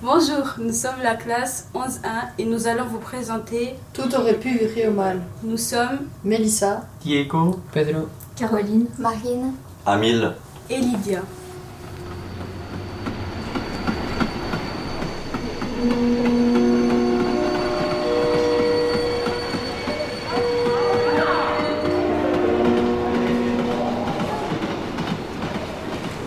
Bonjour, 0.00 0.54
nous 0.58 0.72
sommes 0.72 1.02
la 1.02 1.16
classe 1.16 1.68
11-1 1.74 2.28
et 2.38 2.44
nous 2.44 2.68
allons 2.68 2.84
vous 2.84 3.00
présenter 3.00 3.74
Tout 3.92 4.14
aurait 4.14 4.38
pu 4.38 4.56
virer 4.56 4.86
au 4.86 4.92
mal. 4.92 5.20
Nous 5.42 5.56
sommes 5.56 6.06
Mélissa, 6.22 6.82
Diego, 7.00 7.58
Pedro, 7.72 8.06
Caroline, 8.36 8.86
Marine, 8.96 9.54
Amil, 9.84 10.34
et 10.70 10.78
Lydia. 10.78 11.22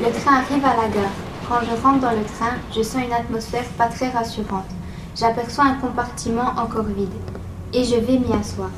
le 0.03 0.11
train 0.19 0.39
arrive 0.39 0.65
à 0.65 0.75
la 0.75 0.89
gare. 0.89 1.20
Quand 1.51 1.59
je 1.69 1.81
rentre 1.83 1.99
dans 1.99 2.11
le 2.11 2.23
train, 2.23 2.55
je 2.73 2.81
sens 2.81 3.03
une 3.05 3.11
atmosphère 3.11 3.65
pas 3.77 3.87
très 3.87 4.07
rassurante. 4.07 4.69
J'aperçois 5.17 5.65
un 5.65 5.73
compartiment 5.73 6.53
encore 6.55 6.85
vide 6.85 7.09
et 7.73 7.83
je 7.83 7.95
vais 7.95 8.19
m'y 8.19 8.31
asseoir. 8.39 8.69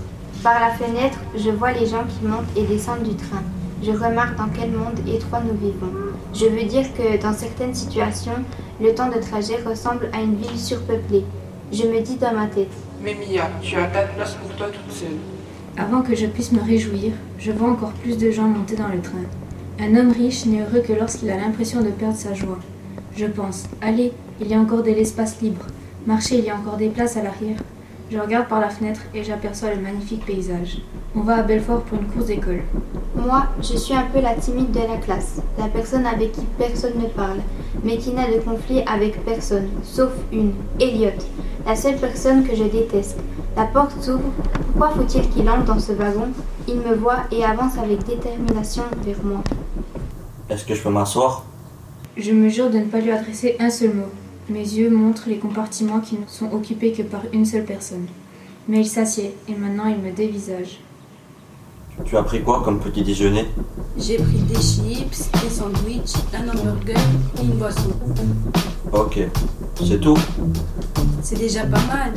Par 0.42 0.60
la 0.60 0.72
fenêtre, 0.72 1.20
je 1.38 1.52
vois 1.52 1.72
les 1.72 1.86
gens 1.86 2.04
qui 2.04 2.26
montent 2.26 2.50
et 2.58 2.64
descendent 2.64 3.04
du 3.04 3.16
train. 3.16 3.44
Je 3.84 3.92
remarque 3.92 4.38
dans 4.38 4.50
quel 4.50 4.72
monde 4.72 4.98
étroit 5.08 5.42
nous 5.42 5.56
vivons. 5.56 5.94
Je 6.34 6.48
veux 6.48 6.64
dire 6.64 6.92
que 6.96 7.22
dans 7.22 7.34
certaines 7.34 7.76
situations, 7.76 8.44
le 8.82 8.96
temps 8.96 9.10
de 9.10 9.22
trajet 9.22 9.62
ressemble 9.64 10.10
à 10.12 10.22
une 10.22 10.38
ville 10.38 10.58
surpeuplée. 10.58 11.26
Je 11.72 11.84
me 11.84 12.02
dis 12.02 12.16
dans 12.16 12.34
ma 12.34 12.48
tête. 12.48 12.74
Mais 13.04 13.14
Mia, 13.14 13.52
tu 13.62 13.78
as 13.78 13.86
pas 13.86 14.06
de 14.06 14.16
place 14.16 14.34
pour 14.34 14.50
toi 14.56 14.70
toute 14.70 14.92
seule. 14.92 15.20
Avant 15.78 16.02
que 16.02 16.16
je 16.16 16.26
puisse 16.26 16.52
me 16.52 16.64
réjouir, 16.64 17.12
je 17.38 17.52
vois 17.52 17.70
encore 17.70 17.92
plus 17.92 18.18
de 18.18 18.32
gens 18.32 18.48
monter 18.48 18.76
dans 18.76 18.88
le 18.88 19.00
train. 19.00 19.26
Un 19.80 19.96
homme 19.96 20.12
riche 20.12 20.46
n'est 20.46 20.62
heureux 20.62 20.84
que 20.88 20.94
lorsqu'il 20.94 21.32
a 21.32 21.38
l'impression 21.38 21.82
de 21.82 21.90
perdre 21.90 22.16
sa 22.16 22.34
joie. 22.34 22.60
Je 23.16 23.26
pense, 23.26 23.64
allez, 23.82 24.14
il 24.40 24.48
y 24.48 24.54
a 24.54 24.60
encore 24.60 24.84
de 24.84 24.92
l'espace 24.92 25.42
libre. 25.42 25.66
Marchez, 26.06 26.38
il 26.38 26.46
y 26.46 26.50
a 26.50 26.56
encore 26.56 26.78
des 26.78 26.90
places 26.90 27.18
à 27.18 27.24
l'arrière. 27.24 27.58
Je 28.12 28.20
regarde 28.20 28.48
par 28.48 28.60
la 28.60 28.70
fenêtre 28.70 29.02
et 29.16 29.24
j'aperçois 29.24 29.74
le 29.74 29.82
magnifique 29.82 30.26
paysage. 30.26 30.78
On 31.16 31.22
va 31.22 31.38
à 31.38 31.44
Belfort 31.44 31.82
pour 31.82 32.00
une 32.00 32.08
course 32.08 32.28
d'école. 32.28 32.62
Moi, 33.16 33.48
je 33.62 33.76
suis 33.76 33.96
un 33.96 34.06
peu 34.14 34.22
la 34.22 34.36
timide 34.36 34.72
de 34.72 34.80
la 34.80 34.98
classe, 34.98 35.42
la 35.58 35.68
personne 35.68 36.06
avec 36.06 36.34
qui 36.34 36.46
personne 36.58 37.00
ne 37.00 37.08
parle, 37.08 37.40
mais 37.84 37.98
qui 37.98 38.12
n'a 38.12 38.28
de 38.28 38.40
conflit 38.40 38.84
avec 38.86 39.24
personne, 39.26 39.70
sauf 39.84 40.12
une, 40.32 40.54
Elliot, 40.80 41.12
la 41.66 41.76
seule 41.76 41.98
personne 41.98 42.44
que 42.44 42.56
je 42.56 42.64
déteste. 42.64 43.20
La 43.56 43.66
porte 43.66 44.02
s'ouvre. 44.02 44.32
Pourquoi 44.68 44.90
faut-il 44.90 45.30
qu'il 45.30 45.50
entre 45.50 45.66
dans 45.66 45.80
ce 45.80 45.94
wagon? 45.94 46.30
Il 46.68 46.78
me 46.78 46.96
voit 46.96 47.24
et 47.32 47.44
avance 47.44 47.78
avec 47.78 48.04
détermination 48.06 48.84
vers 49.06 49.24
moi. 49.24 49.44
Est-ce 50.50 50.66
que 50.66 50.76
je 50.76 50.82
peux 50.82 50.90
m'asseoir? 50.90 51.46
Je 52.18 52.32
me 52.32 52.50
jure 52.50 52.70
de 52.70 52.78
ne 52.78 52.86
pas 52.86 53.00
lui 53.00 53.12
adresser 53.12 53.56
un 53.60 53.70
seul 53.70 53.94
mot. 53.94 54.10
Mes 54.50 54.60
yeux 54.60 54.90
montrent 54.90 55.28
les 55.28 55.38
compartiments 55.38 56.00
qui 56.00 56.16
ne 56.16 56.28
sont 56.28 56.52
occupés 56.52 56.92
que 56.92 57.02
par 57.02 57.22
une 57.32 57.46
seule 57.46 57.66
personne. 57.66 58.08
Mais 58.68 58.82
il 58.82 58.86
s'assied 58.88 59.36
et 59.48 59.56
maintenant 59.56 59.88
il 59.88 59.98
me 59.98 60.12
dévisage. 60.12 60.80
Tu 62.06 62.18
as 62.18 62.24
pris 62.24 62.42
quoi 62.42 62.62
comme 62.64 62.80
petit 62.80 63.04
déjeuner? 63.04 63.46
J'ai 63.98 64.18
pris 64.18 64.40
des 64.40 64.56
chips, 64.60 65.30
des 65.42 65.50
sandwichs, 65.50 66.16
un 66.34 66.50
hamburger 66.50 66.98
et 67.40 67.44
une 67.44 67.52
boisson. 67.52 67.92
Ok, 68.92 69.20
c'est 69.84 70.00
tout? 70.00 70.18
C'est 71.22 71.38
déjà 71.38 71.62
pas 71.66 71.82
mal. 71.88 72.14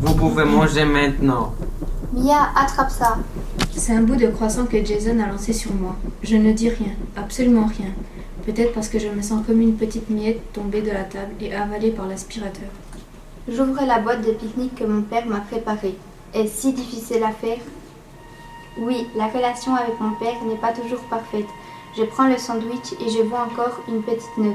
vous 0.00 0.14
pouvez 0.14 0.44
manger 0.44 0.84
maintenant. 0.84 1.54
Mia, 2.12 2.48
attrape 2.56 2.90
ça. 2.90 3.18
C'est 3.76 3.92
un 3.92 4.02
bout 4.02 4.14
de 4.16 4.28
croissant 4.28 4.66
que 4.66 4.82
Jason 4.84 5.18
a 5.18 5.26
lancé 5.26 5.52
sur 5.52 5.74
moi. 5.74 5.96
Je 6.22 6.36
ne 6.36 6.52
dis 6.52 6.68
rien, 6.68 6.92
absolument 7.16 7.66
rien. 7.66 7.90
Peut-être 8.46 8.72
parce 8.72 8.88
que 8.88 9.00
je 9.00 9.08
me 9.08 9.20
sens 9.20 9.44
comme 9.44 9.60
une 9.60 9.74
petite 9.74 10.08
miette 10.10 10.52
tombée 10.52 10.80
de 10.80 10.92
la 10.92 11.02
table 11.02 11.34
et 11.40 11.52
avalée 11.52 11.90
par 11.90 12.06
l'aspirateur. 12.06 12.68
J'ouvre 13.48 13.84
la 13.84 13.98
boîte 13.98 14.24
de 14.24 14.32
pique-nique 14.32 14.76
que 14.76 14.84
mon 14.84 15.02
père 15.02 15.26
m'a 15.26 15.40
préparée. 15.40 15.96
Est-ce 16.32 16.60
si 16.62 16.72
difficile 16.72 17.24
à 17.24 17.32
faire? 17.32 17.58
Oui, 18.78 19.06
la 19.16 19.26
relation 19.26 19.74
avec 19.74 20.00
mon 20.00 20.12
père 20.14 20.42
n'est 20.46 20.60
pas 20.60 20.72
toujours 20.72 21.02
parfaite. 21.10 21.46
Je 21.98 22.04
prends 22.04 22.28
le 22.28 22.38
sandwich 22.38 22.92
et 23.04 23.10
je 23.10 23.22
vois 23.22 23.42
encore 23.42 23.82
une 23.88 24.02
petite 24.02 24.38
note. 24.38 24.54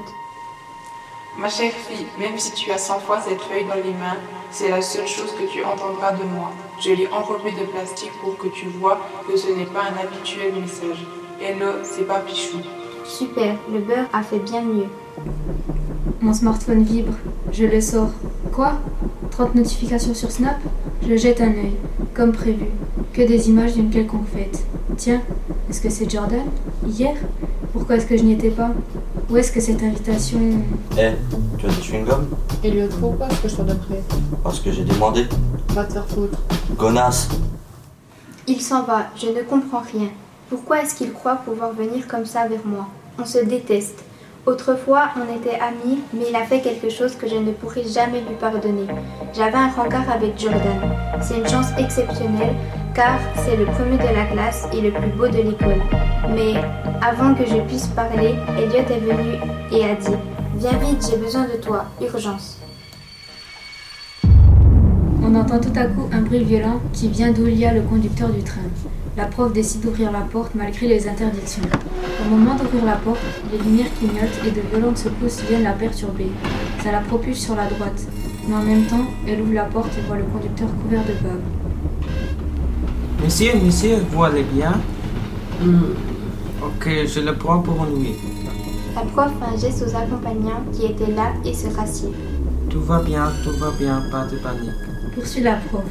Ma 1.39 1.47
chère 1.47 1.71
fille, 1.71 2.05
même 2.19 2.37
si 2.37 2.51
tu 2.51 2.69
as 2.69 2.77
cent 2.77 2.99
fois 2.99 3.21
cette 3.21 3.39
feuille 3.39 3.63
dans 3.63 3.75
les 3.75 3.93
mains, 3.93 4.17
c'est 4.51 4.67
la 4.67 4.81
seule 4.81 5.07
chose 5.07 5.31
que 5.39 5.49
tu 5.49 5.63
entendras 5.63 6.11
de 6.11 6.25
moi. 6.25 6.51
Je 6.81 6.91
l'ai 6.91 7.07
enrobée 7.07 7.51
de 7.51 7.65
plastique 7.65 8.11
pour 8.21 8.37
que 8.37 8.47
tu 8.49 8.65
vois 8.65 8.99
que 9.25 9.37
ce 9.37 9.47
n'est 9.47 9.63
pas 9.63 9.83
un 9.83 10.03
habituel 10.03 10.51
message. 10.59 11.05
Hello, 11.41 11.77
c'est 11.83 12.05
pas 12.05 12.19
Pichou. 12.19 12.57
Super, 13.05 13.55
le 13.71 13.79
beurre 13.79 14.07
a 14.11 14.21
fait 14.21 14.39
bien 14.39 14.61
mieux. 14.61 14.87
Mon 16.19 16.33
smartphone 16.33 16.83
vibre. 16.83 17.13
Je 17.53 17.63
le 17.63 17.79
sors. 17.79 18.11
Quoi? 18.51 18.73
30 19.31 19.55
notifications 19.55 20.13
sur 20.13 20.31
Snap? 20.31 20.57
Je 21.07 21.15
jette 21.15 21.39
un 21.39 21.51
œil. 21.51 21.77
Comme 22.13 22.33
prévu. 22.33 22.65
Que 23.13 23.21
des 23.21 23.49
images 23.49 23.75
d'une 23.75 23.89
quelconque 23.89 24.27
fête. 24.27 24.65
Tiens, 24.97 25.21
est-ce 25.69 25.79
que 25.79 25.89
c'est 25.89 26.09
Jordan? 26.09 26.43
Hier? 26.85 27.15
Pourquoi 27.71 27.95
est-ce 27.95 28.07
que 28.07 28.17
je 28.17 28.23
n'y 28.23 28.33
étais 28.33 28.49
pas? 28.49 28.71
Où 29.29 29.37
est-ce 29.37 29.51
que 29.51 29.59
cette 29.61 29.81
invitation... 29.83 30.39
Eh, 30.97 31.11
tu 31.59 31.65
as 31.67 31.69
des 31.69 31.81
chewing-gums 31.81 32.25
Elliot, 32.63 32.87
pourquoi 32.99 33.27
est-ce 33.27 33.41
que 33.41 33.47
je 33.47 33.53
sois 33.55 33.63
d'après 33.63 34.01
Parce 34.43 34.59
que 34.59 34.71
j'ai 34.71 34.83
demandé. 34.83 35.27
Va 35.69 35.83
te 35.83 35.93
faire 35.93 36.07
foutre. 36.07 36.37
Connasse 36.77 37.29
Il 38.47 38.59
s'en 38.59 38.83
va, 38.83 39.05
je 39.15 39.27
ne 39.27 39.43
comprends 39.43 39.83
rien. 39.93 40.07
Pourquoi 40.49 40.81
est-ce 40.81 40.95
qu'il 40.95 41.13
croit 41.13 41.35
pouvoir 41.35 41.73
venir 41.73 42.07
comme 42.07 42.25
ça 42.25 42.47
vers 42.47 42.65
moi? 42.65 42.87
On 43.19 43.25
se 43.25 43.37
déteste. 43.37 44.03
Autrefois, 44.47 45.09
on 45.15 45.37
était 45.37 45.59
amis, 45.59 45.99
mais 46.11 46.25
il 46.29 46.35
a 46.35 46.45
fait 46.45 46.61
quelque 46.61 46.89
chose 46.89 47.15
que 47.15 47.27
je 47.27 47.35
ne 47.35 47.51
pourrai 47.51 47.83
jamais 47.83 48.21
lui 48.21 48.35
pardonner. 48.39 48.87
J'avais 49.35 49.57
un 49.57 49.69
rencard 49.69 50.09
avec 50.09 50.39
Jordan. 50.39 50.79
C'est 51.21 51.37
une 51.37 51.47
chance 51.47 51.67
exceptionnelle, 51.77 52.55
c'est 53.35 53.55
le 53.55 53.65
premier 53.65 53.97
de 53.97 54.13
la 54.13 54.25
classe 54.25 54.67
et 54.73 54.81
le 54.81 54.91
plus 54.91 55.09
beau 55.11 55.27
de 55.27 55.37
l'école. 55.37 55.81
Mais 56.35 56.55
avant 57.01 57.33
que 57.33 57.45
je 57.45 57.61
puisse 57.61 57.87
parler, 57.87 58.35
Elliot 58.57 58.89
est 58.89 58.99
venu 58.99 59.37
et 59.71 59.85
a 59.85 59.95
dit 59.95 60.17
Viens 60.57 60.77
vite, 60.79 61.07
j'ai 61.09 61.17
besoin 61.17 61.43
de 61.43 61.61
toi, 61.61 61.85
urgence. 62.01 62.57
On 65.23 65.33
entend 65.35 65.59
tout 65.59 65.71
à 65.77 65.85
coup 65.85 66.09
un 66.11 66.21
bruit 66.21 66.43
violent 66.43 66.81
qui 66.91 67.07
vient 67.07 67.31
d'où 67.31 67.47
il 67.47 67.57
y 67.57 67.65
a 67.65 67.73
le 67.73 67.81
conducteur 67.81 68.29
du 68.29 68.43
train. 68.43 68.67
La 69.15 69.25
prof 69.27 69.53
décide 69.53 69.81
d'ouvrir 69.81 70.11
la 70.11 70.21
porte 70.21 70.53
malgré 70.55 70.87
les 70.87 71.07
interdictions. 71.07 71.63
Au 72.21 72.29
moment 72.29 72.55
d'ouvrir 72.55 72.83
la 72.83 72.95
porte, 72.95 73.21
les 73.51 73.59
lumières 73.59 73.93
clignotent 73.97 74.45
et 74.45 74.51
de 74.51 74.61
violentes 74.71 74.97
secousses 74.97 75.41
viennent 75.47 75.63
la 75.63 75.73
perturber. 75.73 76.27
Ça 76.83 76.91
la 76.91 76.99
propulse 76.99 77.39
sur 77.39 77.55
la 77.55 77.67
droite. 77.67 78.07
Mais 78.47 78.55
en 78.55 78.63
même 78.63 78.83
temps, 78.83 79.05
elle 79.25 79.41
ouvre 79.41 79.53
la 79.53 79.65
porte 79.65 79.97
et 79.97 80.01
voit 80.01 80.17
le 80.17 80.23
conducteur 80.23 80.67
couvert 80.81 81.03
de 81.05 81.13
bave. 81.23 81.68
Monsieur, 83.21 83.51
monsieur, 83.61 83.97
vous 84.11 84.23
allez 84.23 84.43
bien? 84.43 84.71
Hmm. 85.61 85.93
Ok, 86.63 86.89
je 87.05 87.19
le 87.19 87.35
prends 87.35 87.59
pour 87.59 87.85
nuit. 87.85 88.15
La 88.95 89.01
prof 89.01 89.29
fait 89.37 89.55
un 89.55 89.59
geste 89.59 89.83
aux 89.85 89.93
accompagnants 89.93 90.63
qui 90.71 90.85
étaient 90.85 91.11
là 91.11 91.33
et 91.43 91.53
se 91.53 91.67
rassied. 91.75 92.09
Tout 92.69 92.79
va 92.79 93.01
bien, 93.01 93.31
tout 93.43 93.51
va 93.59 93.71
bien, 93.77 94.03
pas 94.09 94.25
de 94.25 94.37
panique. 94.37 94.71
Poursuit 95.13 95.41
la 95.41 95.55
prof. 95.55 95.83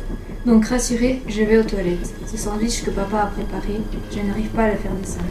Donc 0.47 0.65
rassurée, 0.67 1.21
je 1.29 1.43
vais 1.43 1.59
aux 1.59 1.65
toilettes. 1.65 2.15
Ce 2.27 2.39
sandwich 2.39 2.83
que 2.83 2.91
papa 2.91 3.19
a 3.19 3.27
préparé, 3.27 3.81
je 4.11 4.21
n'arrive 4.21 4.49
pas 4.49 4.63
à 4.65 4.73
le 4.73 4.79
faire 4.79 4.93
descendre. 4.93 5.27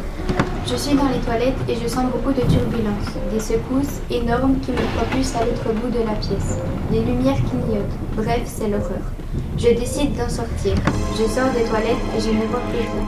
Je 0.67 0.75
suis 0.75 0.95
dans 0.95 1.09
les 1.09 1.19
toilettes 1.19 1.57
et 1.67 1.75
je 1.81 1.87
sens 1.87 2.05
beaucoup 2.11 2.31
de 2.33 2.41
turbulences, 2.41 3.09
des 3.33 3.39
secousses 3.39 4.01
énormes 4.11 4.59
qui 4.59 4.71
me 4.71 4.97
propulsent 4.97 5.35
à 5.35 5.45
l'autre 5.45 5.73
bout 5.81 5.89
de 5.89 6.05
la 6.05 6.13
pièce. 6.13 6.59
Les 6.91 6.99
lumières 6.99 7.37
clignotent, 7.49 7.97
bref, 8.15 8.41
c'est 8.45 8.67
l'horreur. 8.67 9.01
Je 9.57 9.69
décide 9.69 10.15
d'en 10.15 10.29
sortir. 10.29 10.75
Je 11.17 11.23
sors 11.25 11.49
des 11.51 11.63
toilettes 11.63 12.05
et 12.15 12.19
je 12.21 12.29
ne 12.29 12.45
vois 12.45 12.61
plus 12.69 12.79
rien. 12.79 13.05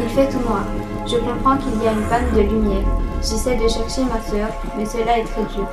Il 0.00 0.08
fait 0.08 0.28
tout 0.28 0.40
noir. 0.48 0.64
Je 1.06 1.16
comprends 1.16 1.56
qu'il 1.58 1.82
y 1.82 1.88
a 1.88 1.92
une 1.92 2.08
panne 2.08 2.30
de 2.34 2.40
lumière. 2.40 2.86
J'essaie 3.20 3.56
de 3.56 3.68
chercher 3.68 4.02
ma 4.04 4.20
sœur, 4.22 4.48
mais 4.78 4.86
cela 4.86 5.18
est 5.18 5.24
très 5.24 5.42
dur. 5.54 5.68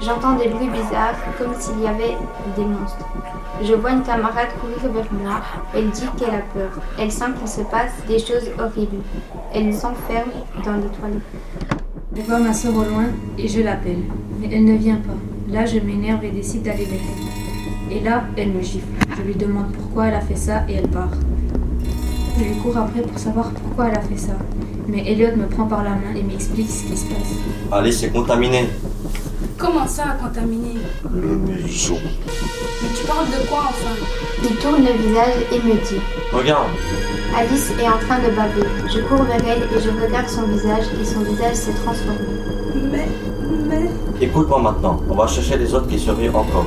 J'entends 0.00 0.36
des 0.36 0.48
bruits 0.48 0.68
bizarres, 0.68 1.16
comme 1.38 1.54
s'il 1.58 1.80
y 1.82 1.86
avait 1.86 2.16
des 2.56 2.64
monstres. 2.64 3.06
Je 3.62 3.74
vois 3.74 3.92
une 3.92 4.02
camarade 4.02 4.48
courir 4.60 4.92
vers 4.92 5.12
moi. 5.12 5.40
Elle 5.74 5.90
dit 5.90 6.06
qu'elle 6.18 6.34
a 6.34 6.42
peur. 6.54 6.70
Elle 6.98 7.10
sent 7.10 7.32
qu'il 7.38 7.48
se 7.48 7.62
passe 7.62 7.92
des 8.06 8.18
choses 8.18 8.50
horribles. 8.58 9.02
Elle 9.54 9.74
s'enferme 9.74 10.30
dans 10.64 10.76
les 10.76 10.88
toilettes. 10.88 11.22
Je 12.14 12.22
vois 12.22 12.38
ma 12.38 12.52
soeur 12.52 12.76
au 12.76 12.84
loin 12.84 13.06
et 13.38 13.48
je 13.48 13.60
l'appelle. 13.62 14.04
Mais 14.40 14.48
elle 14.52 14.64
ne 14.64 14.76
vient 14.76 14.96
pas. 14.96 15.52
Là, 15.52 15.66
je 15.66 15.78
m'énerve 15.78 16.24
et 16.24 16.30
décide 16.30 16.62
d'aller 16.62 16.88
elle. 16.90 17.45
Et 17.96 18.00
là, 18.00 18.24
elle 18.36 18.50
me 18.50 18.60
gifle. 18.60 18.84
Je 19.16 19.22
lui 19.22 19.34
demande 19.34 19.72
pourquoi 19.72 20.08
elle 20.08 20.16
a 20.16 20.20
fait 20.20 20.36
ça 20.36 20.64
et 20.68 20.74
elle 20.74 20.88
part. 20.88 21.08
Je 22.38 22.44
lui 22.44 22.56
cours 22.56 22.76
après 22.76 23.00
pour 23.00 23.18
savoir 23.18 23.50
pourquoi 23.52 23.88
elle 23.88 23.96
a 23.96 24.02
fait 24.02 24.18
ça. 24.18 24.34
Mais 24.86 25.10
Elliot 25.10 25.34
me 25.34 25.46
prend 25.46 25.64
par 25.64 25.82
la 25.82 25.90
main 25.90 26.14
et 26.14 26.22
m'explique 26.22 26.68
ce 26.68 26.82
qui 26.82 26.94
se 26.94 27.06
passe. 27.06 27.32
Allez, 27.72 27.92
c'est 27.92 28.10
contaminé. 28.10 28.68
Comment 29.56 29.86
ça, 29.86 30.18
contaminé? 30.22 30.74
Le 31.10 31.36
museau. 31.38 31.96
Mais 32.82 32.88
tu 32.94 33.06
parles 33.06 33.28
de 33.28 33.48
quoi 33.48 33.60
enfin? 33.70 33.96
Il 34.42 34.56
tourne 34.56 34.84
le 34.84 34.92
visage 35.02 35.46
et 35.50 35.58
me 35.66 35.72
dit 35.72 36.02
Regarde, 36.34 36.68
Alice 37.34 37.70
est 37.80 37.88
en 37.88 37.96
train 37.96 38.18
de 38.18 38.36
baver. 38.36 38.68
Je 38.94 39.00
cours 39.08 39.22
vers 39.22 39.40
elle 39.48 39.62
et 39.62 39.80
je 39.82 39.88
regarde 40.04 40.28
son 40.28 40.42
visage 40.42 40.84
et 41.00 41.04
son 41.06 41.20
visage 41.20 41.54
s'est 41.54 41.72
transformé. 41.72 42.20
Mais, 42.92 43.08
mais... 43.66 43.84
écoute 43.84 44.20
Écoute-moi 44.20 44.60
maintenant, 44.60 45.00
on 45.08 45.14
va 45.14 45.26
chercher 45.26 45.56
les 45.56 45.72
autres 45.72 45.88
qui 45.88 45.98
survivent 45.98 46.36
encore. 46.36 46.66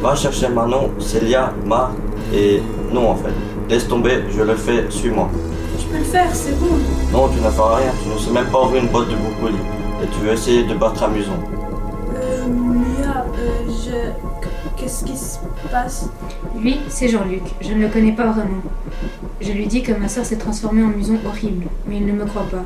Va 0.00 0.14
chercher 0.14 0.48
Manon, 0.48 0.90
Célia, 0.98 1.52
Marc 1.66 1.92
et... 2.32 2.62
Non 2.92 3.10
en 3.10 3.16
fait. 3.16 3.32
Laisse 3.68 3.86
tomber, 3.88 4.24
je 4.34 4.42
le 4.42 4.54
fais, 4.54 4.86
suis-moi. 4.90 5.28
Je 5.78 5.84
peux 5.86 5.98
le 5.98 6.04
faire, 6.04 6.34
c'est 6.34 6.58
bon. 6.58 6.66
Non, 7.12 7.28
tu 7.28 7.40
ne 7.40 7.50
feras 7.50 7.76
rien, 7.76 7.90
tu 8.02 8.08
ne 8.08 8.18
sais 8.18 8.30
même 8.30 8.46
pas 8.46 8.62
ouvrir 8.62 8.82
une 8.82 8.88
boîte 8.88 9.08
de 9.08 9.16
broccoli. 9.16 9.56
Et 10.02 10.06
tu 10.06 10.20
veux 10.20 10.32
essayer 10.32 10.64
de 10.64 10.74
battre 10.74 11.02
à 11.02 11.08
Muson. 11.08 11.32
Euh, 12.14 12.46
Mia, 12.48 13.24
euh, 13.38 13.68
je. 13.68 14.47
Qu'est-ce 14.78 15.04
qui 15.04 15.16
se 15.16 15.38
passe? 15.70 16.08
Lui, 16.56 16.78
c'est 16.88 17.08
Jean-Luc. 17.08 17.42
Je 17.60 17.72
ne 17.72 17.80
le 17.80 17.88
connais 17.88 18.12
pas 18.12 18.26
vraiment. 18.26 18.62
Je 19.40 19.52
lui 19.52 19.66
dis 19.66 19.82
que 19.82 19.92
ma 19.92 20.08
soeur 20.08 20.24
s'est 20.24 20.36
transformée 20.36 20.84
en 20.84 20.88
muson 20.88 21.18
horrible, 21.26 21.66
mais 21.86 21.96
il 21.96 22.06
ne 22.06 22.12
me 22.12 22.24
croit 22.24 22.46
pas. 22.50 22.62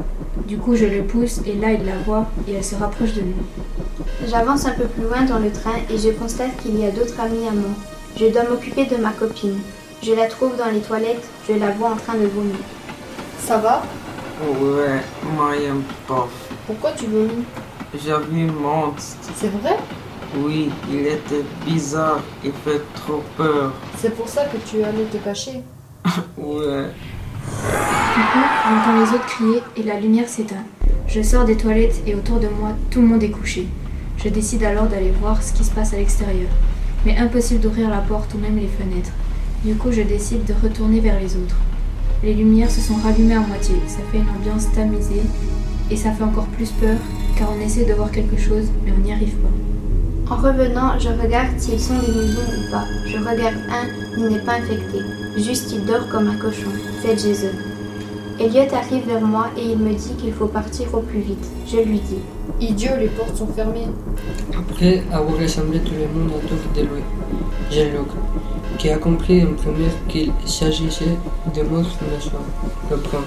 Du 0.47 0.59
coup, 0.59 0.77
je 0.77 0.85
le 0.85 1.03
pousse 1.05 1.41
et 1.47 1.55
là, 1.55 1.73
il 1.73 1.85
la 1.87 1.97
voit 2.05 2.27
et 2.47 2.53
elle 2.55 2.65
se 2.65 2.75
rapproche 2.75 3.15
de 3.15 3.23
nous. 3.23 4.07
J'avance 4.29 4.67
un 4.67 4.73
peu 4.73 4.85
plus 4.85 5.05
loin 5.05 5.23
dans 5.23 5.39
le 5.39 5.51
train 5.51 5.77
et 5.91 5.97
je 5.97 6.11
constate 6.11 6.57
qu'il 6.63 6.79
y 6.79 6.85
a 6.85 6.91
d'autres 6.91 7.19
amis 7.19 7.49
à 7.49 7.53
moi. 7.53 7.71
Je 8.19 8.27
dois 8.27 8.45
m'occuper 8.45 8.85
de 8.85 8.97
ma 8.97 9.11
copine. 9.11 9.59
Je 10.03 10.13
la 10.13 10.27
trouve 10.27 10.57
dans 10.57 10.71
les 10.71 10.81
toilettes, 10.81 11.25
je 11.49 11.55
la 11.55 11.71
vois 11.71 11.91
en 11.91 11.97
train 11.97 12.15
de 12.15 12.27
vomir. 12.27 12.57
Ça 13.39 13.57
va? 13.57 13.83
Ouais, 14.61 15.01
moyen 15.35 15.77
pas. 16.07 16.29
Pourquoi 16.67 16.93
tu 16.93 17.07
vomis? 17.07 17.45
J'ai 17.95 18.13
vu 18.31 18.49
un 18.49 18.53
monstre. 18.53 19.17
C'est 19.37 19.49
vrai? 19.49 19.77
Oui, 20.37 20.71
il 20.91 21.07
était 21.07 21.45
bizarre. 21.67 22.21
Il 22.45 22.53
fait 22.65 22.81
trop 22.95 23.23
peur. 23.37 23.73
C'est 23.99 24.15
pour 24.17 24.29
ça 24.29 24.45
que 24.47 24.57
tu 24.67 24.79
es 24.79 24.85
allé 24.85 25.05
te 25.05 25.19
cacher. 25.19 25.63
Ouais. 26.37 26.87
Du 28.15 28.21
coup, 28.21 28.45
j'entends 28.69 29.01
les 29.01 29.15
autres 29.15 29.27
crier 29.27 29.63
et 29.77 29.83
la 29.83 29.99
lumière 30.01 30.29
s'éteint. 30.29 30.65
Je 31.07 31.23
sors 31.23 31.45
des 31.45 31.57
toilettes 31.57 32.03
et 32.07 32.15
autour 32.15 32.41
de 32.41 32.49
moi, 32.49 32.71
tout 32.91 33.01
le 33.01 33.07
monde 33.07 33.23
est 33.23 33.31
couché. 33.31 33.67
Je 34.17 34.29
décide 34.29 34.65
alors 34.65 34.87
d'aller 34.87 35.13
voir 35.21 35.43
ce 35.43 35.53
qui 35.53 35.65
se 35.65 35.71
passe 35.71 35.93
à 35.93 35.97
l'extérieur. 35.97 36.51
Mais 37.05 37.17
impossible 37.17 37.61
d'ouvrir 37.61 37.91
la 37.91 37.99
porte 37.99 38.33
ou 38.35 38.39
même 38.39 38.57
les 38.57 38.69
fenêtres. 38.69 39.13
Du 39.65 39.75
coup, 39.75 39.93
je 39.93 40.03
décide 40.03 40.45
de 40.45 40.55
retourner 40.63 41.01
vers 41.01 41.19
les 41.21 41.37
autres. 41.37 41.57
Les 42.23 42.35
lumières 42.35 42.71
se 42.71 42.81
sont 42.81 42.97
rallumées 42.97 43.35
à 43.35 43.41
moitié. 43.41 43.75
Ça 43.87 43.99
fait 44.11 44.19
une 44.19 44.31
ambiance 44.31 44.71
tamisée 44.73 45.23
et 45.91 45.97
ça 45.97 46.13
fait 46.13 46.25
encore 46.25 46.47
plus 46.47 46.71
peur 46.71 46.99
car 47.37 47.49
on 47.57 47.61
essaie 47.61 47.85
de 47.85 47.95
voir 47.95 48.11
quelque 48.11 48.39
chose 48.39 48.67
mais 48.85 48.93
on 48.97 49.01
n'y 49.01 49.13
arrive 49.13 49.35
pas. 49.37 49.72
En 50.31 50.37
revenant, 50.37 50.99
je 50.99 51.09
regarde 51.09 51.59
s'ils 51.59 51.81
sont 51.81 51.95
des 51.95 52.13
musons 52.13 52.41
ou 52.41 52.71
pas. 52.71 52.85
Je 53.07 53.19
regarde 53.19 53.57
un, 53.71 53.87
il 54.17 54.29
n'est 54.29 54.39
pas 54.39 54.55
infecté. 54.55 54.99
Juste 55.37 55.73
il 55.73 55.85
dort 55.85 56.09
comme 56.09 56.29
un 56.29 56.37
cochon. 56.37 56.71
C'est 57.03 57.19
Jason. 57.19 57.49
Elliot 58.39 58.75
arrive 58.75 59.07
vers 59.07 59.21
moi 59.21 59.49
et 59.57 59.73
il 59.73 59.79
me 59.79 59.93
dit 59.93 60.15
qu'il 60.19 60.33
faut 60.33 60.47
partir 60.47 60.95
au 60.95 61.01
plus 61.01 61.21
vite. 61.21 61.47
Je 61.67 61.79
lui 61.79 62.01
dis. 62.01 62.19
Idiot, 62.61 62.97
les 62.99 63.09
portes 63.09 63.37
sont 63.37 63.47
fermées. 63.49 63.89
Après 64.57 65.03
avoir 65.13 65.37
rassemblé 65.37 65.81
tout 65.81 65.93
le 65.95 66.09
monde 66.19 66.33
autour 66.37 66.59
de 66.75 66.81
lui, 66.83 67.03
Jean-Luc, 67.71 68.09
qui 68.79 68.91
a 68.91 68.99
compris 68.99 69.43
en 69.43 69.55
premier 69.55 69.89
qu'il 70.09 70.33
s'agissait 70.47 71.17
de 71.55 71.63
monstres 71.63 71.99
le 72.91 72.97
prend. 72.99 73.19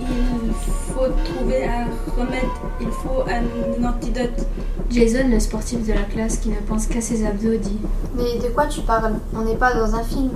Il 0.00 0.52
faut 0.92 1.08
trouver 1.24 1.64
un 1.64 1.86
remède, 2.16 2.50
il 2.80 2.88
faut 2.88 3.22
un 3.28 3.84
antidote. 3.84 4.46
Jason, 4.90 5.28
le 5.28 5.40
sportif 5.40 5.84
de 5.86 5.92
la 5.92 6.02
classe 6.02 6.38
qui 6.38 6.48
ne 6.48 6.60
pense 6.66 6.86
qu'à 6.86 7.00
ses 7.00 7.26
abdos, 7.26 7.56
dit 7.56 7.78
Mais 8.16 8.38
de 8.42 8.52
quoi 8.52 8.66
tu 8.66 8.80
parles? 8.82 9.14
On 9.34 9.42
n'est 9.42 9.56
pas 9.56 9.74
dans 9.74 9.94
un 9.94 10.02
film. 10.02 10.30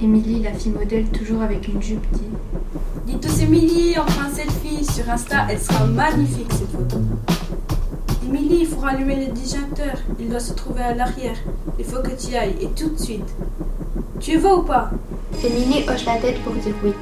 Émilie, 0.00 0.42
la 0.42 0.52
fille 0.52 0.72
modèle, 0.72 1.06
toujours 1.06 1.42
avec 1.42 1.68
une 1.68 1.80
jupe, 1.80 2.04
dit 2.12 2.30
Dis 3.06 3.18
tous 3.18 3.42
Émilie, 3.42 3.94
on 3.98 4.04
prend 4.04 4.22
un 4.22 4.34
selfie 4.34 4.84
sur 4.84 5.08
Insta, 5.08 5.46
elle 5.48 5.60
sera 5.60 5.86
magnifique 5.86 6.50
cette 6.50 6.70
photo. 6.70 6.96
Émilie, 8.26 8.62
il 8.62 8.66
faut 8.66 8.80
rallumer 8.80 9.26
le 9.26 9.32
disjoncteur, 9.32 9.96
il 10.18 10.28
doit 10.28 10.40
se 10.40 10.52
trouver 10.52 10.82
à 10.82 10.94
l'arrière. 10.94 11.36
Il 11.78 11.84
faut 11.84 12.02
que 12.02 12.10
tu 12.10 12.32
y 12.32 12.36
ailles, 12.36 12.56
et 12.60 12.68
tout 12.68 12.90
de 12.90 12.98
suite. 12.98 13.34
Tu 14.18 14.32
y 14.32 14.36
vas 14.36 14.56
ou 14.56 14.62
pas? 14.62 14.90
Émilie 15.44 15.88
hoche 15.88 16.04
la 16.06 16.16
tête 16.16 16.42
pour 16.42 16.54
dire 16.54 16.74
oui. 16.82 16.92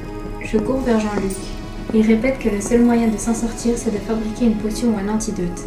Je 0.41 0.59
cours 0.59 0.81
vers 0.81 0.99
Jean-Luc. 0.99 1.35
Il 1.93 2.05
répète 2.05 2.37
que 2.39 2.49
le 2.49 2.61
seul 2.61 2.81
moyen 2.81 3.07
de 3.07 3.17
s'en 3.17 3.33
sortir, 3.33 3.73
c'est 3.75 3.91
de 3.91 3.97
fabriquer 3.97 4.45
une 4.45 4.55
potion 4.57 4.93
ou 4.93 4.97
un 4.99 5.11
antidote. 5.11 5.65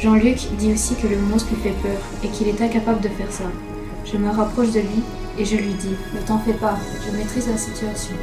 Jean-Luc 0.00 0.48
dit 0.56 0.72
aussi 0.72 0.94
que 0.94 1.06
le 1.06 1.18
monstre 1.18 1.50
lui 1.50 1.60
fait 1.60 1.76
peur 1.82 2.00
et 2.24 2.28
qu'il 2.28 2.48
est 2.48 2.62
incapable 2.62 3.02
de 3.02 3.08
faire 3.08 3.30
ça. 3.30 3.44
Je 4.10 4.16
me 4.16 4.30
rapproche 4.30 4.70
de 4.70 4.80
lui 4.80 5.02
et 5.38 5.44
je 5.44 5.56
lui 5.56 5.74
dis 5.74 5.94
Ne 6.14 6.26
t'en 6.26 6.38
fais 6.38 6.54
pas, 6.54 6.78
je 7.04 7.14
maîtrise 7.14 7.48
la 7.48 7.58
situation. 7.58 8.14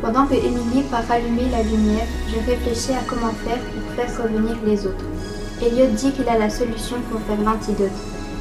Pendant 0.00 0.24
que 0.24 0.32
Émilie 0.32 0.88
part 0.90 1.04
allumer 1.10 1.50
la 1.50 1.62
lumière, 1.62 2.06
je 2.28 2.50
réfléchis 2.50 2.92
à 2.92 3.04
comment 3.06 3.34
faire 3.44 3.58
pour 3.58 3.92
faire 3.94 4.22
revenir 4.22 4.56
les 4.64 4.86
autres. 4.86 5.04
Elliot 5.60 5.92
dit 5.94 6.10
qu'il 6.12 6.26
a 6.26 6.38
la 6.38 6.48
solution 6.48 6.96
pour 7.10 7.20
faire 7.20 7.40
l'antidote. 7.44 7.92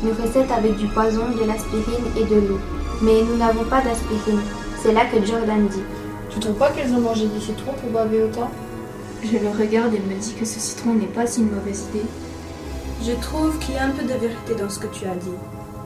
Une 0.02 0.12
recette 0.12 0.52
avec 0.52 0.78
du 0.78 0.88
poison, 0.88 1.32
de 1.32 1.46
l'aspirine 1.46 2.06
et 2.16 2.24
de 2.24 2.48
l'eau. 2.48 2.60
Mais 3.02 3.24
nous 3.24 3.36
n'avons 3.36 3.66
pas 3.66 3.82
d'aspirine. 3.82 4.42
C'est 4.82 4.94
là 4.94 5.06
que 5.06 5.26
Jordan 5.26 5.68
dit. 5.68 5.84
Tu 6.30 6.40
trouves 6.40 6.56
pas 6.56 6.72
qu'elles 6.72 6.94
ont 6.94 7.02
mangé 7.02 7.28
des 7.28 7.42
citrons 7.42 7.74
pour 7.74 7.92
baver 7.92 8.24
autant? 8.24 8.50
Je 9.22 9.38
le 9.38 9.50
regarde 9.50 9.94
et 9.94 10.00
me 10.00 10.18
dis 10.18 10.34
que 10.34 10.46
ce 10.46 10.62
citron 10.62 10.94
n'est 10.94 11.08
pas 11.08 11.28
si 11.28 11.42
une 11.42 11.52
mauvaise 11.52 11.88
idée. 11.90 12.06
Je 13.06 13.12
trouve 13.22 13.60
qu'il 13.60 13.76
y 13.76 13.78
a 13.78 13.84
un 13.84 13.90
peu 13.90 14.04
de 14.04 14.14
vérité 14.14 14.56
dans 14.58 14.70
ce 14.70 14.80
que 14.80 14.88
tu 14.88 15.06
as 15.06 15.16
dit. 15.16 15.38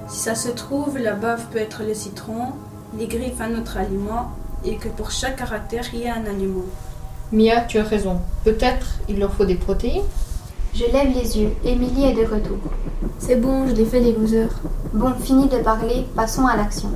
Si 0.07 0.19
ça 0.19 0.35
se 0.35 0.49
trouve, 0.49 0.99
la 0.99 1.13
bave 1.13 1.47
peut 1.51 1.57
être 1.57 1.81
le 1.81 1.95
citron, 1.95 2.53
les 2.95 3.07
griffes 3.07 3.41
un 3.41 3.59
autre 3.59 3.77
aliment, 3.77 4.33
et 4.63 4.75
que 4.75 4.87
pour 4.87 5.09
chaque 5.09 5.37
caractère, 5.37 5.83
il 5.93 6.01
y 6.01 6.07
a 6.07 6.13
un 6.13 6.25
aliment. 6.27 6.65
Mia, 7.31 7.61
tu 7.61 7.79
as 7.79 7.83
raison. 7.83 8.21
Peut-être 8.43 8.99
il 9.09 9.17
leur 9.17 9.33
faut 9.33 9.45
des 9.45 9.55
protéines? 9.55 10.03
Je 10.77 10.83
lève 10.93 11.11
les 11.11 11.39
yeux. 11.39 11.49
Émilie 11.65 12.05
est 12.05 12.13
de 12.13 12.21
retour. 12.21 12.59
C'est 13.17 13.41
bon, 13.41 13.67
je 13.67 13.73
l'ai 13.73 13.85
fait 13.85 13.99
des 13.99 14.11
losers. 14.11 14.53
Bon, 14.93 15.11
fini 15.19 15.47
de 15.47 15.57
parler, 15.57 16.05
passons 16.15 16.45
à 16.45 16.55
l'action. 16.55 16.89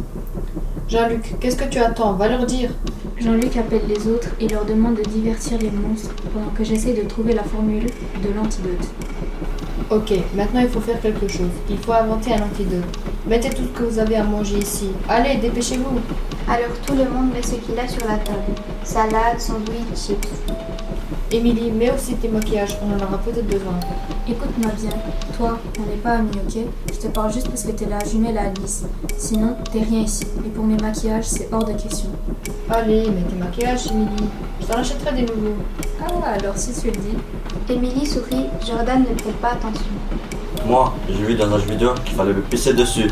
Jean-Luc, 0.87 1.33
qu'est-ce 1.39 1.55
que 1.55 1.67
tu 1.67 1.79
attends? 1.79 2.13
Va 2.13 2.27
leur 2.27 2.45
dire. 2.45 2.69
Jean-Luc 3.17 3.57
appelle 3.57 3.81
les 3.87 4.07
autres 4.07 4.27
et 4.39 4.47
leur 4.47 4.65
demande 4.65 4.97
de 4.97 5.09
divertir 5.09 5.57
les 5.57 5.71
monstres 5.71 6.13
pendant 6.31 6.51
que 6.51 6.63
j'essaie 6.63 6.93
de 6.93 7.07
trouver 7.07 7.33
la 7.33 7.43
formule 7.43 7.87
de 7.87 8.29
l'antidote. 8.35 8.87
Ok, 9.89 10.13
maintenant 10.35 10.59
il 10.59 10.69
faut 10.69 10.79
faire 10.79 11.01
quelque 11.01 11.27
chose. 11.27 11.49
Il 11.67 11.79
faut 11.79 11.93
inventer 11.93 12.35
un 12.35 12.43
antidote. 12.43 12.85
Mettez 13.25 13.49
tout 13.49 13.63
ce 13.63 13.79
que 13.79 13.83
vous 13.83 13.97
avez 13.97 14.17
à 14.17 14.23
manger 14.23 14.59
ici. 14.59 14.89
Allez, 15.09 15.37
dépêchez-vous. 15.37 15.99
Alors 16.47 16.75
tout 16.85 16.93
le 16.93 17.05
monde 17.05 17.33
met 17.33 17.41
ce 17.41 17.55
qu'il 17.55 17.79
a 17.79 17.87
sur 17.87 18.05
la 18.05 18.17
table. 18.17 18.53
Salade, 18.83 19.39
sandwich, 19.39 19.95
chips. 19.95 20.27
Émilie, 21.33 21.71
mets 21.71 21.91
aussi 21.91 22.15
tes 22.15 22.27
maquillages, 22.27 22.77
on 22.83 22.91
en 22.91 23.07
aura 23.07 23.17
peut-être 23.19 23.47
besoin. 23.47 23.79
Écoute-moi 24.27 24.71
bien, 24.81 24.89
toi, 25.37 25.57
on 25.79 25.89
n'est 25.89 25.95
pas 25.95 26.15
amis, 26.15 26.29
ok? 26.45 26.63
Je 26.93 26.99
te 26.99 27.07
parle 27.07 27.31
juste 27.31 27.47
parce 27.47 27.63
que 27.63 27.71
t'es 27.71 27.85
la 27.85 28.03
jumelle 28.03 28.37
à 28.37 28.47
Alice. 28.47 28.83
Sinon, 29.17 29.55
t'es 29.71 29.79
rien 29.79 30.01
ici. 30.01 30.25
Et 30.45 30.49
pour 30.49 30.65
mes 30.65 30.75
maquillages, 30.75 31.23
c'est 31.23 31.47
hors 31.53 31.63
de 31.63 31.71
question. 31.71 32.09
Allez, 32.69 33.09
mets 33.09 33.23
tes 33.29 33.35
maquillages, 33.37 33.87
Émilie. 33.87 34.29
Je 34.59 34.65
t'en 34.65 34.79
achèterai 34.79 35.13
des 35.13 35.21
nouveaux. 35.21 35.55
Ah, 36.03 36.31
alors 36.37 36.57
si 36.57 36.73
tu 36.73 36.87
le 36.87 36.97
dis. 36.97 37.73
Émilie 37.73 38.05
sourit, 38.05 38.47
Jordan 38.67 38.99
ne 38.99 39.15
prête 39.15 39.37
pas 39.37 39.51
attention. 39.53 39.85
Moi, 40.65 40.93
j'ai 41.07 41.23
vu 41.23 41.35
dans 41.35 41.53
un 41.53 41.59
jeu 41.59 41.65
vidéo 41.71 41.91
qu'il 42.03 42.15
fallait 42.17 42.33
me 42.33 42.41
pisser 42.41 42.73
dessus. 42.73 43.09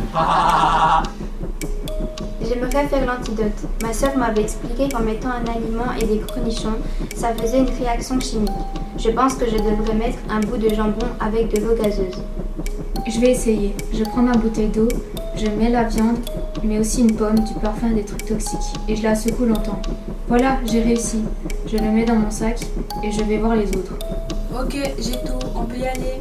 J'aimerais 2.49 2.87
faire 2.87 3.05
l'antidote. 3.05 3.67
Ma 3.83 3.93
sœur 3.93 4.17
m'avait 4.17 4.41
expliqué 4.41 4.89
qu'en 4.89 5.01
mettant 5.01 5.29
un 5.29 5.45
aliment 5.55 5.93
et 6.01 6.05
des 6.05 6.17
cornichons, 6.17 6.79
ça 7.15 7.31
faisait 7.35 7.59
une 7.59 7.69
réaction 7.79 8.19
chimique. 8.19 8.49
Je 8.97 9.11
pense 9.11 9.35
que 9.35 9.45
je 9.45 9.57
devrais 9.57 9.93
mettre 9.93 10.17
un 10.31 10.39
bout 10.39 10.57
de 10.57 10.69
jambon 10.69 11.05
avec 11.19 11.53
de 11.53 11.63
l'eau 11.63 11.75
gazeuse. 11.75 12.17
Je 13.07 13.19
vais 13.19 13.31
essayer. 13.33 13.75
Je 13.93 14.03
prends 14.03 14.23
ma 14.23 14.31
bouteille 14.31 14.69
d'eau, 14.69 14.87
je 15.35 15.45
mets 15.45 15.69
la 15.69 15.83
viande, 15.83 16.17
mais 16.63 16.79
aussi 16.79 17.01
une 17.01 17.15
pomme, 17.15 17.39
du 17.39 17.53
parfum, 17.61 17.91
des 17.91 18.03
trucs 18.03 18.25
toxiques, 18.25 18.57
et 18.87 18.95
je 18.95 19.03
la 19.03 19.13
secoue 19.13 19.45
longtemps. 19.45 19.79
Voilà, 20.27 20.57
j'ai 20.65 20.81
réussi. 20.81 21.23
Je 21.67 21.77
le 21.77 21.91
mets 21.91 22.05
dans 22.05 22.15
mon 22.15 22.31
sac 22.31 22.59
et 23.03 23.11
je 23.11 23.23
vais 23.25 23.37
voir 23.37 23.55
les 23.55 23.69
autres. 23.69 23.93
Ok, 24.59 24.75
j'ai 24.97 25.11
tout, 25.11 25.47
on 25.55 25.65
peut 25.65 25.77
y 25.77 25.85
aller. 25.85 26.19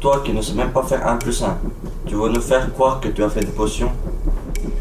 Toi 0.00 0.20
qui 0.24 0.32
ne 0.32 0.42
sais 0.42 0.54
même 0.54 0.72
pas 0.72 0.82
faire 0.82 1.06
un 1.06 1.16
plus 1.16 1.44
un, 1.44 1.56
tu 2.06 2.16
veux 2.16 2.28
nous 2.28 2.40
faire 2.40 2.72
croire 2.72 2.98
que 2.98 3.06
tu 3.06 3.22
as 3.22 3.28
fait 3.30 3.40
des 3.40 3.52
potions? 3.52 3.92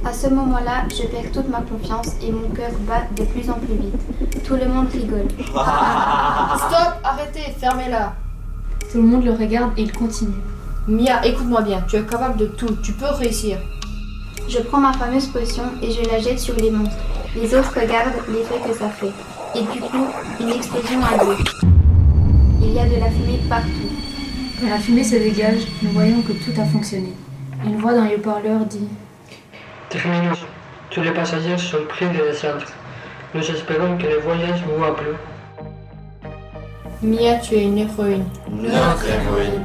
À 0.05 0.11
ce 0.11 0.27
moment-là, 0.27 0.83
je 0.89 1.07
perds 1.07 1.31
toute 1.31 1.47
ma 1.47 1.61
confiance 1.61 2.07
et 2.21 2.29
mon 2.29 2.49
cœur 2.49 2.71
bat 2.85 3.03
de 3.15 3.23
plus 3.23 3.49
en 3.49 3.53
plus 3.53 3.73
vite. 3.75 4.43
Tout 4.43 4.55
le 4.55 4.67
monde 4.67 4.89
rigole. 4.89 5.27
Stop, 5.47 6.95
arrêtez, 7.03 7.53
fermez-la. 7.57 8.13
Tout 8.91 8.97
le 8.97 9.07
monde 9.07 9.23
le 9.23 9.31
regarde 9.31 9.71
et 9.77 9.83
il 9.83 9.93
continue. 9.93 10.33
Mia, 10.89 11.25
écoute-moi 11.25 11.61
bien, 11.61 11.81
tu 11.87 11.95
es 11.95 12.01
capable 12.03 12.37
de 12.37 12.47
tout, 12.47 12.75
tu 12.83 12.91
peux 12.91 13.05
réussir. 13.05 13.57
Je 14.49 14.59
prends 14.59 14.79
ma 14.79 14.91
fameuse 14.91 15.27
potion 15.27 15.63
et 15.81 15.89
je 15.89 16.09
la 16.09 16.19
jette 16.19 16.39
sur 16.39 16.55
les 16.57 16.69
monstres. 16.69 16.97
Les 17.37 17.55
autres 17.55 17.73
regardent 17.73 18.27
l'effet 18.27 18.59
que 18.67 18.77
ça 18.77 18.89
fait. 18.89 19.13
Et 19.55 19.61
du 19.61 19.79
coup, 19.79 20.05
une 20.41 20.49
explosion 20.49 20.99
a 21.01 21.23
lieu. 21.23 21.37
Il 22.61 22.73
y 22.73 22.79
a 22.79 22.85
de 22.85 22.99
la 22.99 23.09
fumée 23.09 23.39
partout. 23.47 23.89
Quand 24.59 24.69
la 24.69 24.79
fumée 24.79 25.05
se 25.05 25.15
dégage, 25.15 25.61
nous 25.81 25.91
voyons 25.91 26.21
que 26.21 26.33
tout 26.33 26.59
a 26.59 26.65
fonctionné. 26.65 27.13
Une 27.65 27.77
voix 27.77 27.93
dans 27.93 28.03
le 28.03 28.15
haut-parleur 28.15 28.65
dit 28.65 28.89
Terminus. 29.93 30.39
Tous 30.89 31.03
les 31.03 31.11
passagers 31.11 31.55
sont 31.55 31.85
prêts 31.87 32.07
de 32.07 32.17
descendre. 32.17 32.65
Nous 33.35 33.47
espérons 33.47 33.95
que 33.95 34.07
le 34.07 34.17
voyage 34.21 34.63
vous 34.65 34.83
a 34.83 34.95
plu. 34.95 35.13
Mia, 37.03 37.35
tu 37.37 37.53
es 37.53 37.63
une 37.65 37.77
héroïne. 37.77 38.25
Notre 38.49 39.05
héroïne. 39.07 39.61